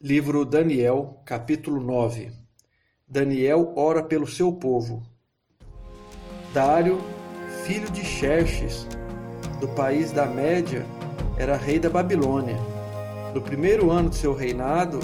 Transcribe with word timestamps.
Livro 0.00 0.44
Daniel, 0.44 1.20
capítulo 1.24 1.80
9 1.80 2.30
Daniel 3.04 3.72
ora 3.74 4.00
pelo 4.00 4.28
seu 4.28 4.52
povo. 4.52 5.02
Dário, 6.54 7.00
filho 7.64 7.90
de 7.90 8.04
Xerxes, 8.04 8.86
do 9.58 9.66
país 9.66 10.12
da 10.12 10.24
Média, 10.24 10.86
era 11.36 11.56
rei 11.56 11.80
da 11.80 11.90
Babilônia. 11.90 12.56
No 13.34 13.42
primeiro 13.42 13.90
ano 13.90 14.10
de 14.10 14.14
seu 14.14 14.32
reinado, 14.32 15.00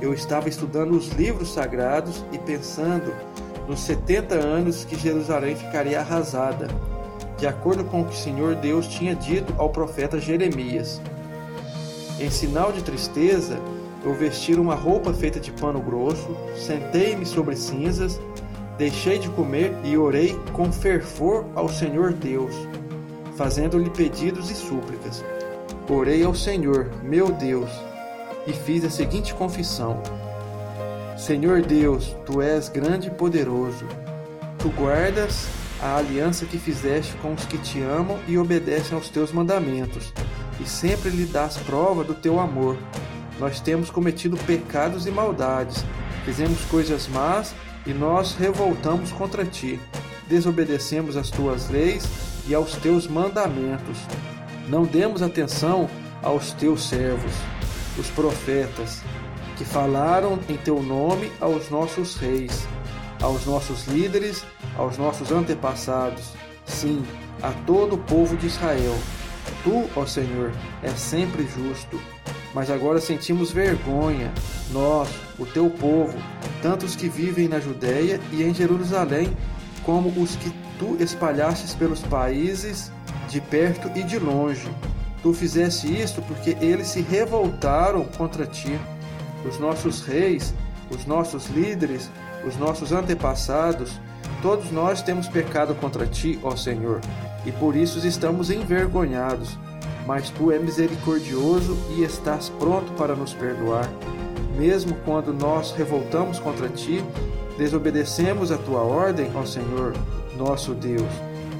eu 0.00 0.14
estava 0.14 0.48
estudando 0.48 0.92
os 0.92 1.08
livros 1.08 1.52
sagrados 1.52 2.24
e 2.32 2.38
pensando 2.38 3.14
nos 3.68 3.80
70 3.80 4.34
anos 4.34 4.82
que 4.82 4.96
Jerusalém 4.96 5.56
ficaria 5.56 6.00
arrasada, 6.00 6.68
de 7.36 7.46
acordo 7.46 7.84
com 7.84 8.00
o 8.00 8.06
que 8.06 8.14
o 8.14 8.18
Senhor 8.18 8.54
Deus 8.54 8.88
tinha 8.88 9.14
dito 9.14 9.54
ao 9.58 9.68
profeta 9.68 10.18
Jeremias. 10.18 11.02
Em 12.18 12.30
sinal 12.30 12.72
de 12.72 12.82
tristeza, 12.82 13.60
eu 14.04 14.14
vesti 14.14 14.54
uma 14.54 14.74
roupa 14.74 15.14
feita 15.14 15.38
de 15.38 15.52
pano 15.52 15.80
grosso, 15.80 16.36
sentei-me 16.56 17.24
sobre 17.24 17.54
cinzas, 17.54 18.20
deixei 18.76 19.18
de 19.18 19.28
comer 19.30 19.72
e 19.84 19.96
orei 19.96 20.36
com 20.52 20.72
fervor 20.72 21.46
ao 21.54 21.68
Senhor 21.68 22.12
Deus, 22.12 22.54
fazendo-lhe 23.36 23.90
pedidos 23.90 24.50
e 24.50 24.54
súplicas. 24.54 25.24
Orei 25.88 26.24
ao 26.24 26.34
Senhor, 26.34 26.90
meu 27.02 27.30
Deus, 27.30 27.70
e 28.46 28.52
fiz 28.52 28.84
a 28.84 28.90
seguinte 28.90 29.34
confissão: 29.34 30.02
Senhor 31.16 31.62
Deus, 31.62 32.16
tu 32.26 32.40
és 32.40 32.68
grande 32.68 33.08
e 33.08 33.10
poderoso. 33.10 33.86
Tu 34.58 34.68
guardas 34.70 35.46
a 35.80 35.96
aliança 35.96 36.46
que 36.46 36.58
fizeste 36.58 37.14
com 37.16 37.34
os 37.34 37.44
que 37.44 37.58
te 37.58 37.80
amam 37.80 38.18
e 38.26 38.38
obedecem 38.38 38.96
aos 38.96 39.08
teus 39.08 39.32
mandamentos, 39.32 40.12
e 40.60 40.68
sempre 40.68 41.10
lhe 41.10 41.26
dás 41.26 41.56
prova 41.58 42.02
do 42.02 42.14
teu 42.14 42.40
amor 42.40 42.76
nós 43.42 43.58
temos 43.58 43.90
cometido 43.90 44.36
pecados 44.36 45.04
e 45.04 45.10
maldades, 45.10 45.84
fizemos 46.24 46.64
coisas 46.66 47.08
más 47.08 47.52
e 47.84 47.92
nós 47.92 48.34
revoltamos 48.34 49.10
contra 49.10 49.44
ti. 49.44 49.80
Desobedecemos 50.28 51.16
as 51.16 51.28
tuas 51.28 51.68
leis 51.68 52.08
e 52.46 52.54
aos 52.54 52.76
teus 52.76 53.08
mandamentos. 53.08 53.98
Não 54.68 54.84
demos 54.84 55.22
atenção 55.22 55.90
aos 56.22 56.52
teus 56.52 56.88
servos, 56.88 57.32
os 57.98 58.08
profetas, 58.10 59.02
que 59.56 59.64
falaram 59.64 60.38
em 60.48 60.56
teu 60.56 60.80
nome 60.80 61.28
aos 61.40 61.68
nossos 61.68 62.14
reis, 62.14 62.64
aos 63.20 63.44
nossos 63.44 63.88
líderes, 63.88 64.44
aos 64.78 64.96
nossos 64.96 65.32
antepassados, 65.32 66.30
sim, 66.64 67.02
a 67.42 67.50
todo 67.66 67.96
o 67.96 67.98
povo 67.98 68.36
de 68.36 68.46
Israel. 68.46 68.96
Tu, 69.64 69.84
ó 69.96 70.06
Senhor, 70.06 70.52
és 70.80 70.92
sempre 70.92 71.44
justo 71.44 72.00
mas 72.54 72.70
agora 72.70 73.00
sentimos 73.00 73.50
vergonha, 73.50 74.32
nós, 74.70 75.08
o 75.38 75.46
teu 75.46 75.70
povo, 75.70 76.16
tanto 76.60 76.84
os 76.84 76.94
que 76.94 77.08
vivem 77.08 77.48
na 77.48 77.58
Judéia 77.58 78.20
e 78.30 78.42
em 78.42 78.52
Jerusalém, 78.52 79.34
como 79.84 80.08
os 80.20 80.36
que 80.36 80.52
tu 80.78 80.96
espalhastes 81.02 81.74
pelos 81.74 82.00
países 82.00 82.92
de 83.28 83.40
perto 83.40 83.90
e 83.96 84.02
de 84.02 84.18
longe. 84.18 84.68
Tu 85.22 85.32
fizeste 85.32 85.86
isto 85.88 86.20
porque 86.22 86.56
eles 86.60 86.88
se 86.88 87.00
revoltaram 87.00 88.04
contra 88.04 88.44
ti. 88.46 88.78
Os 89.48 89.58
nossos 89.58 90.02
reis, 90.02 90.54
os 90.90 91.06
nossos 91.06 91.48
líderes, 91.48 92.10
os 92.46 92.56
nossos 92.56 92.92
antepassados, 92.92 94.00
todos 94.40 94.70
nós 94.70 95.02
temos 95.02 95.28
pecado 95.28 95.74
contra 95.74 96.06
ti, 96.06 96.38
ó 96.42 96.56
Senhor, 96.56 97.00
e 97.46 97.52
por 97.52 97.76
isso 97.76 98.04
estamos 98.06 98.50
envergonhados 98.50 99.56
mas 100.06 100.30
tu 100.30 100.50
é 100.50 100.58
misericordioso 100.58 101.76
e 101.96 102.02
estás 102.02 102.48
pronto 102.48 102.92
para 102.92 103.14
nos 103.14 103.32
perdoar. 103.34 103.88
Mesmo 104.56 104.94
quando 105.04 105.32
nós 105.32 105.72
revoltamos 105.72 106.38
contra 106.38 106.68
ti, 106.68 107.02
desobedecemos 107.56 108.50
a 108.50 108.58
tua 108.58 108.80
ordem, 108.80 109.30
ó 109.34 109.44
Senhor, 109.44 109.94
nosso 110.36 110.74
Deus, 110.74 111.10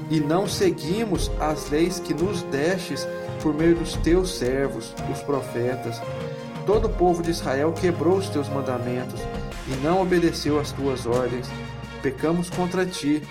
e 0.09 0.19
não 0.19 0.47
seguimos 0.47 1.31
as 1.39 1.69
leis 1.69 1.99
que 1.99 2.13
nos 2.13 2.43
destes 2.43 3.07
por 3.41 3.53
meio 3.53 3.75
dos 3.75 3.95
teus 3.97 4.35
servos, 4.35 4.93
os 5.11 5.21
profetas. 5.21 6.01
Todo 6.65 6.85
o 6.85 6.89
povo 6.89 7.21
de 7.21 7.31
Israel 7.31 7.73
quebrou 7.73 8.17
os 8.17 8.29
teus 8.29 8.47
mandamentos 8.49 9.19
e 9.67 9.75
não 9.83 10.01
obedeceu 10.01 10.59
às 10.59 10.71
tuas 10.71 11.05
ordens. 11.05 11.49
Pecamos 12.01 12.49
contra 12.49 12.85
ti, 12.85 13.21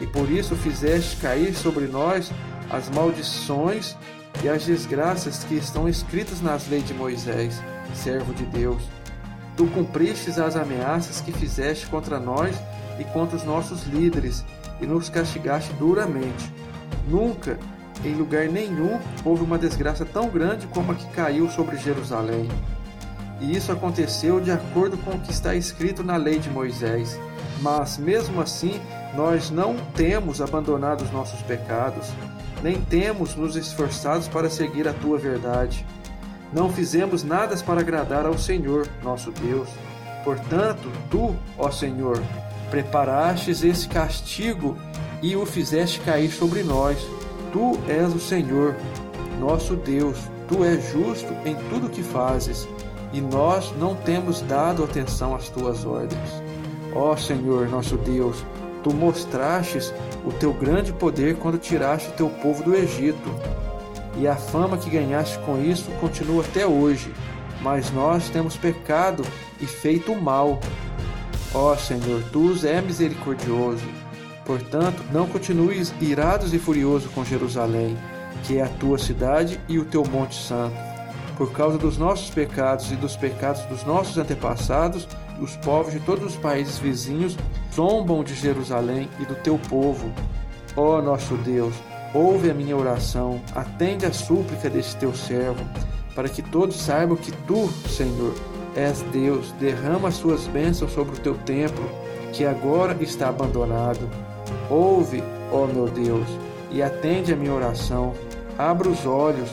e 0.00 0.06
por 0.06 0.30
isso 0.30 0.54
fizeste 0.54 1.16
cair 1.16 1.54
sobre 1.54 1.86
nós 1.86 2.30
as 2.70 2.88
maldições 2.88 3.96
e 4.42 4.48
as 4.48 4.64
desgraças 4.64 5.44
que 5.44 5.54
estão 5.54 5.88
escritas 5.88 6.40
nas 6.40 6.68
leis 6.68 6.86
de 6.86 6.94
Moisés, 6.94 7.60
servo 7.94 8.32
de 8.32 8.44
Deus. 8.46 8.82
Tu 9.56 9.66
cumpristes 9.66 10.38
as 10.38 10.54
ameaças 10.54 11.20
que 11.20 11.32
fizeste 11.32 11.86
contra 11.86 12.20
nós 12.20 12.56
e 12.98 13.04
contra 13.04 13.36
os 13.36 13.44
nossos 13.44 13.84
líderes, 13.84 14.44
e 14.80 14.86
nos 14.86 15.08
castigaste 15.08 15.72
duramente. 15.74 16.52
Nunca, 17.08 17.58
em 18.04 18.14
lugar 18.14 18.48
nenhum, 18.48 19.00
houve 19.24 19.42
uma 19.42 19.58
desgraça 19.58 20.04
tão 20.04 20.28
grande 20.28 20.66
como 20.68 20.92
a 20.92 20.94
que 20.94 21.06
caiu 21.08 21.48
sobre 21.50 21.76
Jerusalém. 21.76 22.48
E 23.40 23.56
isso 23.56 23.72
aconteceu 23.72 24.40
de 24.40 24.50
acordo 24.50 24.96
com 24.98 25.12
o 25.12 25.20
que 25.20 25.30
está 25.30 25.54
escrito 25.54 26.02
na 26.02 26.16
lei 26.16 26.38
de 26.38 26.50
Moisés. 26.50 27.18
Mas, 27.60 27.98
mesmo 27.98 28.40
assim, 28.40 28.80
nós 29.14 29.50
não 29.50 29.76
temos 29.94 30.40
abandonado 30.40 31.02
os 31.02 31.10
nossos 31.10 31.40
pecados 31.42 32.12
nem 32.62 32.80
temos 32.80 33.34
nos 33.34 33.56
esforçados 33.56 34.28
para 34.28 34.50
seguir 34.50 34.88
a 34.88 34.92
tua 34.92 35.18
verdade. 35.18 35.84
Não 36.52 36.70
fizemos 36.70 37.22
nada 37.22 37.56
para 37.58 37.80
agradar 37.80 38.26
ao 38.26 38.38
Senhor, 38.38 38.88
nosso 39.02 39.30
Deus. 39.30 39.68
Portanto, 40.24 40.90
tu, 41.10 41.34
ó 41.56 41.70
Senhor, 41.70 42.22
preparastes 42.70 43.62
esse 43.62 43.88
castigo 43.88 44.76
e 45.22 45.36
o 45.36 45.46
fizeste 45.46 46.00
cair 46.00 46.30
sobre 46.30 46.62
nós. 46.62 46.98
Tu 47.52 47.78
és 47.88 48.14
o 48.14 48.20
Senhor, 48.20 48.76
nosso 49.38 49.76
Deus. 49.76 50.18
Tu 50.48 50.64
és 50.64 50.90
justo 50.90 51.32
em 51.44 51.54
tudo 51.68 51.90
que 51.90 52.02
fazes, 52.02 52.66
e 53.12 53.20
nós 53.20 53.72
não 53.78 53.94
temos 53.94 54.40
dado 54.40 54.82
atenção 54.82 55.34
às 55.34 55.50
tuas 55.50 55.84
ordens. 55.84 56.42
Ó 56.94 57.14
Senhor, 57.16 57.68
nosso 57.68 57.98
Deus, 57.98 58.42
Tu 58.82 58.94
mostrastes 58.94 59.92
o 60.24 60.32
teu 60.32 60.52
grande 60.52 60.92
poder 60.92 61.36
quando 61.36 61.58
tiraste 61.58 62.08
o 62.10 62.12
teu 62.12 62.28
povo 62.28 62.62
do 62.62 62.74
Egito. 62.74 63.34
E 64.16 64.26
a 64.26 64.36
fama 64.36 64.78
que 64.78 64.90
ganhaste 64.90 65.38
com 65.40 65.62
isso 65.62 65.90
continua 66.00 66.44
até 66.44 66.66
hoje. 66.66 67.12
Mas 67.60 67.90
nós 67.90 68.28
temos 68.30 68.56
pecado 68.56 69.24
e 69.60 69.66
feito 69.66 70.14
mal. 70.14 70.60
Ó 71.54 71.76
Senhor, 71.76 72.22
tu 72.32 72.54
é 72.64 72.80
misericordioso. 72.80 73.86
Portanto, 74.44 75.02
não 75.12 75.26
continues 75.26 75.92
irados 76.00 76.54
e 76.54 76.58
furioso 76.58 77.10
com 77.10 77.24
Jerusalém, 77.24 77.96
que 78.44 78.58
é 78.58 78.62
a 78.62 78.68
tua 78.68 78.96
cidade 78.96 79.60
e 79.68 79.78
o 79.78 79.84
teu 79.84 80.02
monte 80.04 80.36
santo. 80.36 80.74
Por 81.36 81.52
causa 81.52 81.78
dos 81.78 81.98
nossos 81.98 82.30
pecados 82.30 82.90
e 82.90 82.96
dos 82.96 83.14
pecados 83.14 83.62
dos 83.66 83.84
nossos 83.84 84.16
antepassados, 84.18 85.06
os 85.40 85.54
povos 85.56 85.92
de 85.92 86.00
todos 86.00 86.24
os 86.24 86.36
países 86.36 86.78
vizinhos 86.78 87.36
zombam 87.78 88.24
de 88.24 88.34
Jerusalém 88.34 89.08
e 89.20 89.24
do 89.24 89.36
teu 89.36 89.56
povo. 89.56 90.10
Ó 90.76 91.00
nosso 91.00 91.36
Deus, 91.36 91.72
ouve 92.12 92.50
a 92.50 92.54
minha 92.54 92.76
oração, 92.76 93.40
atende 93.54 94.04
a 94.04 94.12
súplica 94.12 94.68
deste 94.68 94.96
teu 94.96 95.14
servo, 95.14 95.64
para 96.12 96.28
que 96.28 96.42
todos 96.42 96.74
saibam 96.74 97.16
que 97.16 97.30
tu, 97.30 97.68
Senhor, 97.88 98.34
és 98.74 99.00
Deus, 99.12 99.52
derrama 99.60 100.08
as 100.08 100.16
suas 100.16 100.48
bênçãos 100.48 100.90
sobre 100.90 101.14
o 101.14 101.20
teu 101.20 101.36
templo, 101.38 101.88
que 102.32 102.44
agora 102.44 102.96
está 103.00 103.28
abandonado. 103.28 104.10
Ouve, 104.68 105.22
ó 105.52 105.66
meu 105.66 105.86
Deus, 105.86 106.26
e 106.72 106.82
atende 106.82 107.32
a 107.32 107.36
minha 107.36 107.54
oração. 107.54 108.12
Abra 108.58 108.88
os 108.88 109.06
olhos, 109.06 109.50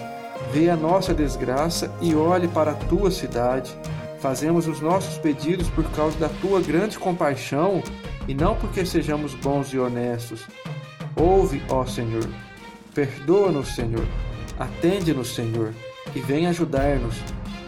vê 0.51 0.67
a 0.71 0.75
nossa 0.75 1.13
desgraça 1.13 1.93
e 2.01 2.15
olhe 2.15 2.47
para 2.47 2.71
a 2.71 2.75
tua 2.75 3.11
cidade 3.11 3.77
Fazemos 4.25 4.67
os 4.67 4.81
nossos 4.81 5.19
pedidos 5.19 5.69
por 5.69 5.83
causa 5.91 6.17
da 6.17 6.27
tua 6.27 6.59
grande 6.59 6.97
compaixão 6.97 7.83
e 8.27 8.33
não 8.33 8.55
porque 8.55 8.85
sejamos 8.85 9.33
bons 9.35 9.73
e 9.73 9.79
honestos. 9.79 10.45
Ouve, 11.15 11.61
ó 11.69 11.85
Senhor. 11.85 12.27
Perdoa-nos, 12.93 13.75
Senhor. 13.75 14.05
Atende-nos, 14.57 15.35
Senhor, 15.35 15.73
e 16.15 16.19
vem 16.19 16.47
ajudar-nos, 16.47 17.15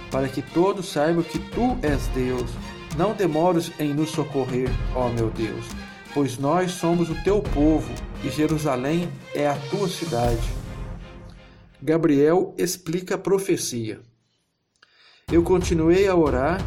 para 0.10 0.30
que 0.30 0.42
todos 0.42 0.90
saibam 0.90 1.24
que 1.24 1.38
tu 1.38 1.78
és 1.82 2.08
Deus. 2.08 2.50
Não 2.98 3.14
demores 3.14 3.72
em 3.78 3.94
nos 3.94 4.10
socorrer, 4.10 4.70
ó 4.96 5.10
meu 5.10 5.30
Deus, 5.30 5.66
pois 6.14 6.38
nós 6.38 6.72
somos 6.72 7.10
o 7.10 7.24
teu 7.24 7.42
povo 7.42 7.92
e 8.24 8.30
Jerusalém 8.30 9.10
é 9.36 9.48
a 9.48 9.56
tua 9.70 9.88
cidade. 9.88 10.50
Gabriel 11.82 12.56
explica 12.58 13.16
a 13.16 13.20
profecia. 13.20 14.00
Eu 15.30 15.44
continuei 15.44 16.08
a 16.08 16.16
orar 16.16 16.60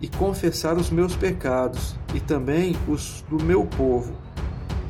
e 0.00 0.08
confessar 0.08 0.76
os 0.76 0.90
meus 0.90 1.16
pecados 1.16 1.94
e 2.14 2.20
também 2.20 2.76
os 2.86 3.24
do 3.28 3.42
meu 3.42 3.64
povo, 3.64 4.14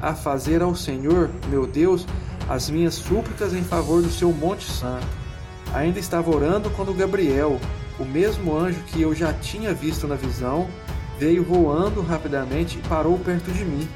a 0.01 0.15
fazer 0.15 0.63
ao 0.63 0.75
Senhor, 0.75 1.31
meu 1.49 1.67
Deus, 1.67 2.07
as 2.49 2.69
minhas 2.71 2.95
súplicas 2.95 3.55
em 3.55 3.63
favor 3.63 4.03
do 4.03 4.11
seu 4.11 4.33
Monte 4.33 4.65
Santo. 4.65 5.07
Ainda 5.75 5.99
estava 5.99 6.31
orando 6.31 6.71
quando 6.71 6.95
Gabriel, 6.95 7.61
o 7.99 8.05
mesmo 8.05 8.57
anjo 8.57 8.81
que 8.87 9.01
eu 9.01 9.15
já 9.15 9.33
tinha 9.33 9.73
visto 9.73 10.07
na 10.07 10.15
visão 10.15 10.69
veio 11.19 11.43
voando 11.43 12.03
rapidamente 12.03 12.79
e 12.79 12.89
parou 12.89 13.19
perto 13.19 13.51
de 13.51 13.65
mim. 13.65 13.89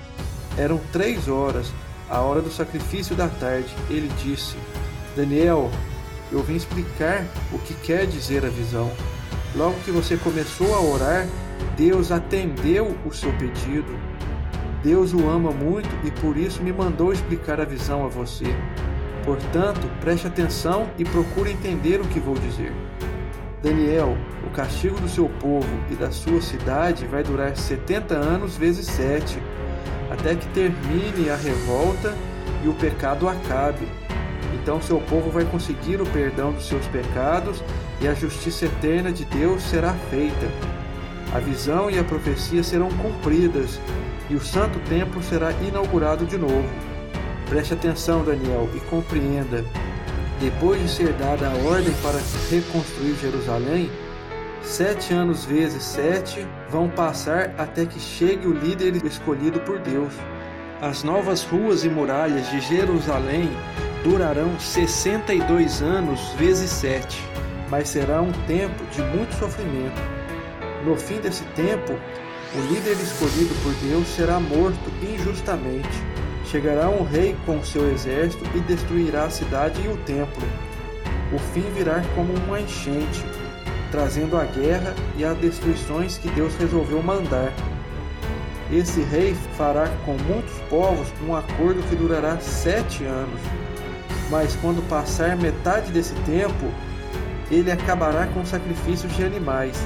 Eram 0.56 0.80
três 0.92 1.28
horas, 1.28 1.72
a 2.08 2.20
hora 2.20 2.40
do 2.40 2.50
sacrifício 2.50 3.14
da 3.14 3.28
tarde. 3.28 3.74
Ele 3.88 4.10
disse: 4.22 4.56
Daniel, 5.14 5.70
eu 6.32 6.42
vim 6.42 6.56
explicar 6.56 7.24
o 7.52 7.58
que 7.58 7.74
quer 7.74 8.06
dizer 8.06 8.44
a 8.44 8.48
visão. 8.48 8.90
Logo 9.54 9.74
que 9.80 9.90
você 9.90 10.16
começou 10.16 10.74
a 10.74 10.80
orar, 10.80 11.26
Deus 11.76 12.12
atendeu 12.12 12.96
o 13.04 13.12
seu 13.12 13.32
pedido. 13.32 13.98
Deus 14.82 15.12
o 15.12 15.28
ama 15.28 15.50
muito 15.50 15.88
e 16.04 16.10
por 16.10 16.36
isso 16.36 16.62
me 16.62 16.72
mandou 16.72 17.12
explicar 17.12 17.60
a 17.60 17.64
visão 17.64 18.04
a 18.04 18.08
você. 18.08 18.46
Portanto, 19.24 19.90
preste 20.00 20.26
atenção 20.26 20.88
e 20.96 21.04
procure 21.04 21.50
entender 21.50 22.00
o 22.00 22.04
que 22.04 22.20
vou 22.20 22.34
dizer. 22.34 22.72
Daniel, 23.62 24.16
o 24.46 24.50
castigo 24.50 24.98
do 25.00 25.08
seu 25.08 25.28
povo 25.28 25.68
e 25.90 25.94
da 25.94 26.10
sua 26.10 26.40
cidade 26.40 27.04
vai 27.06 27.22
durar 27.22 27.54
70 27.54 28.14
anos 28.14 28.56
vezes 28.56 28.86
7, 28.86 29.36
até 30.10 30.34
que 30.34 30.46
termine 30.48 31.28
a 31.28 31.36
revolta 31.36 32.16
e 32.64 32.68
o 32.68 32.74
pecado 32.74 33.28
acabe. 33.28 33.86
Então 34.54 34.80
seu 34.80 35.00
povo 35.00 35.30
vai 35.30 35.44
conseguir 35.44 36.00
o 36.00 36.06
perdão 36.06 36.52
dos 36.52 36.66
seus 36.66 36.86
pecados 36.86 37.62
e 38.00 38.08
a 38.08 38.14
justiça 38.14 38.66
eterna 38.66 39.12
de 39.12 39.24
Deus 39.24 39.62
será 39.62 39.94
feita. 40.10 40.46
A 41.32 41.38
visão 41.38 41.90
e 41.90 41.98
a 41.98 42.04
profecia 42.04 42.62
serão 42.62 42.88
cumpridas 42.88 43.78
e 44.28 44.34
o 44.34 44.40
santo 44.40 44.78
templo 44.88 45.22
será 45.22 45.52
inaugurado 45.52 46.24
de 46.24 46.36
novo. 46.36 46.68
Preste 47.48 47.74
atenção, 47.74 48.24
Daniel, 48.24 48.68
e 48.74 48.80
compreenda. 48.80 49.64
Depois 50.40 50.80
de 50.80 50.88
ser 50.88 51.12
dada 51.14 51.48
a 51.48 51.68
ordem 51.68 51.92
para 52.02 52.18
reconstruir 52.48 53.14
Jerusalém, 53.20 53.90
sete 54.62 55.12
anos 55.12 55.44
vezes 55.44 55.82
sete 55.82 56.46
vão 56.70 56.88
passar 56.88 57.52
até 57.58 57.84
que 57.84 58.00
chegue 58.00 58.46
o 58.46 58.54
líder 58.54 59.04
escolhido 59.04 59.60
por 59.60 59.78
Deus. 59.80 60.12
As 60.80 61.02
novas 61.02 61.44
ruas 61.44 61.84
e 61.84 61.88
muralhas 61.88 62.48
de 62.50 62.60
Jerusalém 62.60 63.50
durarão 64.02 64.58
62 64.58 65.82
anos 65.82 66.20
vezes 66.38 66.70
sete, 66.70 67.22
mas 67.70 67.88
será 67.88 68.20
um 68.20 68.32
tempo 68.46 68.84
de 68.92 69.00
muito 69.02 69.34
sofrimento. 69.36 70.00
No 70.84 70.96
fim 70.96 71.20
desse 71.20 71.44
tempo, 71.54 71.92
o 72.54 72.72
líder 72.72 72.92
escolhido 72.92 73.54
por 73.62 73.72
Deus 73.74 74.08
será 74.08 74.40
morto 74.40 74.90
injustamente. 75.00 75.88
Chegará 76.44 76.88
um 76.88 77.04
rei 77.04 77.36
com 77.46 77.62
seu 77.62 77.90
exército 77.92 78.44
e 78.56 78.60
destruirá 78.60 79.24
a 79.24 79.30
cidade 79.30 79.80
e 79.84 79.88
o 79.88 79.96
templo. 79.98 80.42
O 81.32 81.38
fim 81.38 81.62
virá 81.76 82.02
como 82.16 82.32
uma 82.34 82.60
enchente, 82.60 83.24
trazendo 83.92 84.36
a 84.36 84.44
guerra 84.44 84.94
e 85.16 85.24
as 85.24 85.38
destruições 85.38 86.18
que 86.18 86.28
Deus 86.30 86.56
resolveu 86.56 87.00
mandar. 87.00 87.52
Esse 88.72 89.00
rei 89.02 89.36
fará 89.56 89.88
com 90.04 90.12
muitos 90.12 90.54
povos 90.68 91.06
um 91.24 91.36
acordo 91.36 91.82
que 91.88 91.94
durará 91.94 92.38
sete 92.40 93.04
anos. 93.04 93.40
Mas 94.28 94.56
quando 94.56 94.86
passar 94.88 95.36
metade 95.36 95.92
desse 95.92 96.14
tempo, 96.22 96.72
ele 97.50 97.70
acabará 97.70 98.26
com 98.28 98.44
sacrifícios 98.44 99.14
de 99.16 99.24
animais 99.24 99.76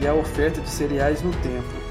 e 0.00 0.06
a 0.06 0.14
oferta 0.14 0.60
de 0.60 0.68
cereais 0.68 1.22
no 1.22 1.30
templo. 1.32 1.82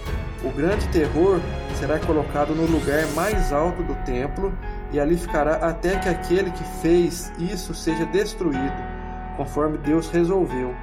O 0.43 0.49
grande 0.49 0.87
terror 0.87 1.39
será 1.75 1.99
colocado 1.99 2.55
no 2.55 2.65
lugar 2.65 3.05
mais 3.15 3.53
alto 3.53 3.83
do 3.83 3.93
templo 4.03 4.51
e 4.91 4.99
ali 4.99 5.15
ficará 5.15 5.55
até 5.55 5.97
que 5.97 6.09
aquele 6.09 6.51
que 6.51 6.63
fez 6.81 7.31
isso 7.37 7.73
seja 7.75 8.05
destruído, 8.05 8.73
conforme 9.37 9.77
Deus 9.77 10.09
resolveu. 10.09 10.75